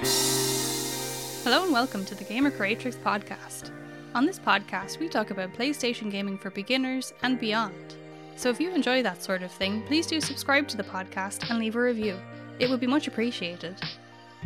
[0.00, 3.72] Hello and welcome to the Gamer Creatrix podcast.
[4.14, 7.96] On this podcast, we talk about PlayStation gaming for beginners and beyond.
[8.36, 11.58] So if you enjoy that sort of thing, please do subscribe to the podcast and
[11.58, 12.16] leave a review.
[12.60, 13.74] It would be much appreciated.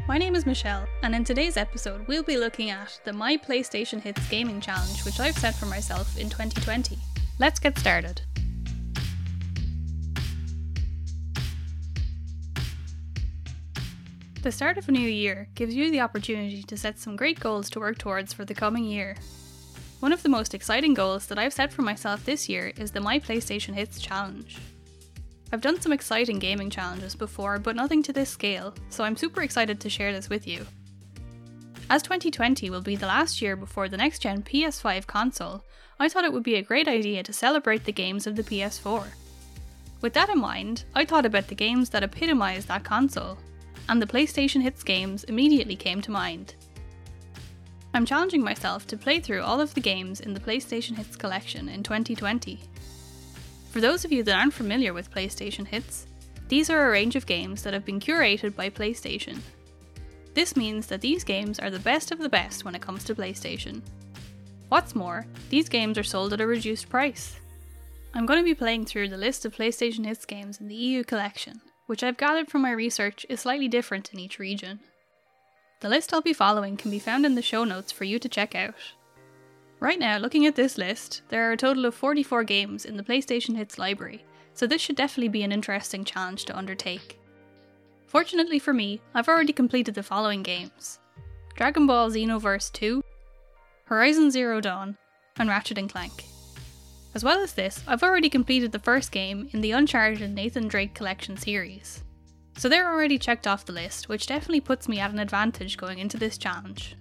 [0.08, 4.00] My name is Michelle, and in today's episode, we'll be looking at the My PlayStation
[4.00, 6.96] Hits Gaming Challenge, which I've set for myself in 2020.
[7.38, 8.22] Let's get started.
[14.42, 17.70] The start of a new year gives you the opportunity to set some great goals
[17.70, 19.14] to work towards for the coming year.
[20.00, 23.00] One of the most exciting goals that I've set for myself this year is the
[23.00, 24.58] My PlayStation Hits Challenge.
[25.52, 29.42] I've done some exciting gaming challenges before, but nothing to this scale, so I'm super
[29.42, 30.66] excited to share this with you.
[31.88, 35.62] As 2020 will be the last year before the next gen PS5 console,
[36.00, 39.06] I thought it would be a great idea to celebrate the games of the PS4.
[40.00, 43.38] With that in mind, I thought about the games that epitomise that console,
[43.88, 46.54] and the PlayStation Hits games immediately came to mind.
[47.94, 51.68] I'm challenging myself to play through all of the games in the PlayStation Hits collection
[51.68, 52.60] in 2020.
[53.70, 56.06] For those of you that aren't familiar with PlayStation Hits,
[56.48, 59.38] these are a range of games that have been curated by PlayStation.
[60.34, 63.14] This means that these games are the best of the best when it comes to
[63.14, 63.82] PlayStation.
[64.68, 67.38] What's more, these games are sold at a reduced price.
[68.14, 71.04] I'm going to be playing through the list of PlayStation Hits games in the EU
[71.04, 74.80] collection, which I've gathered from my research is slightly different in each region.
[75.80, 78.28] The list I'll be following can be found in the show notes for you to
[78.28, 78.74] check out.
[79.80, 83.02] Right now, looking at this list, there are a total of 44 games in the
[83.02, 87.18] PlayStation Hits library, so this should definitely be an interesting challenge to undertake.
[88.06, 91.00] Fortunately for me, I've already completed the following games
[91.56, 93.02] Dragon Ball Xenoverse 2,
[93.86, 94.96] Horizon Zero Dawn,
[95.38, 96.31] and Ratchet & Clank.
[97.14, 100.94] As well as this, I've already completed the first game in the Uncharted Nathan Drake
[100.94, 102.02] Collection series.
[102.56, 105.98] So they're already checked off the list, which definitely puts me at an advantage going
[105.98, 106.96] into this challenge.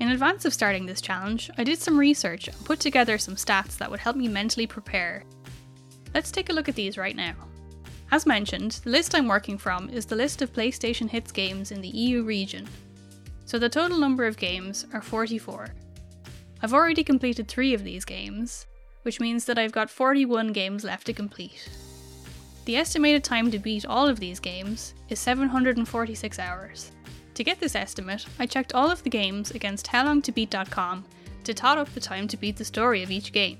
[0.00, 3.78] In advance of starting this challenge, I did some research and put together some stats
[3.78, 5.22] that would help me mentally prepare.
[6.14, 7.34] Let's take a look at these right now.
[8.10, 11.80] As mentioned, the list I'm working from is the list of PlayStation Hits games in
[11.80, 12.68] the EU region.
[13.44, 15.68] So the total number of games are 44.
[16.60, 18.66] I've already completed 3 of these games,
[19.02, 21.68] which means that I've got 41 games left to complete.
[22.64, 26.92] The estimated time to beat all of these games is 746 hours.
[27.34, 31.04] To get this estimate, I checked all of the games against howlongtobeat.com
[31.44, 33.58] to tot up the time to beat the story of each game.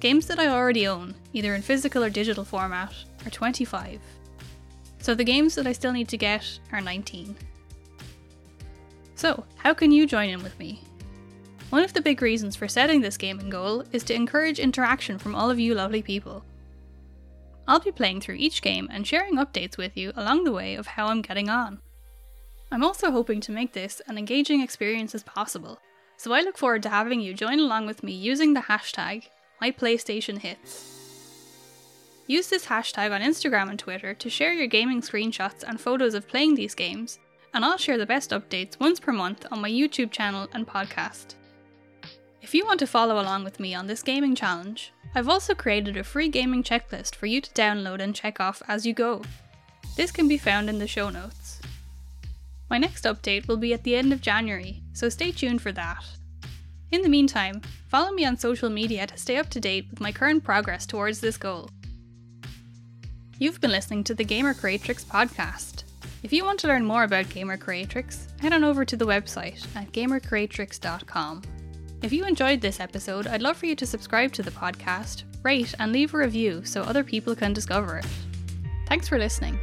[0.00, 2.92] Games that I already own, either in physical or digital format,
[3.24, 4.00] are 25.
[4.98, 7.34] So the games that I still need to get are 19.
[9.14, 10.82] So, how can you join in with me?
[11.70, 15.34] One of the big reasons for setting this gaming goal is to encourage interaction from
[15.34, 16.44] all of you lovely people.
[17.66, 20.86] I'll be playing through each game and sharing updates with you along the way of
[20.86, 21.80] how I'm getting on.
[22.70, 25.80] I'm also hoping to make this an engaging experience as possible,
[26.16, 29.24] so I look forward to having you join along with me using the hashtag
[29.60, 30.92] MyPlayStationHits.
[32.28, 36.28] Use this hashtag on Instagram and Twitter to share your gaming screenshots and photos of
[36.28, 37.18] playing these games,
[37.52, 41.34] and I'll share the best updates once per month on my YouTube channel and podcast.
[42.46, 45.96] If you want to follow along with me on this gaming challenge, I've also created
[45.96, 49.22] a free gaming checklist for you to download and check off as you go.
[49.96, 51.60] This can be found in the show notes.
[52.70, 56.04] My next update will be at the end of January, so stay tuned for that.
[56.92, 60.12] In the meantime, follow me on social media to stay up to date with my
[60.12, 61.68] current progress towards this goal.
[63.40, 65.82] You've been listening to the Gamer Creatrix podcast.
[66.22, 69.66] If you want to learn more about Gamer Creatrix, head on over to the website
[69.74, 71.42] at gamercreatrix.com.
[72.06, 75.74] If you enjoyed this episode, I'd love for you to subscribe to the podcast, rate,
[75.80, 78.06] and leave a review so other people can discover it.
[78.86, 79.58] Thanks for listening.